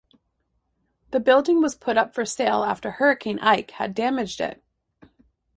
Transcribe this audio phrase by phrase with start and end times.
[1.11, 4.63] The building was put up for sale after Hurricane Ike had damaged it.